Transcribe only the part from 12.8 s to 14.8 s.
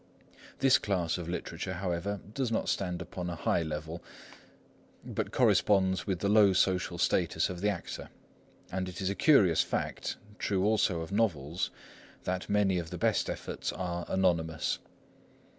the best efforts are anonymous.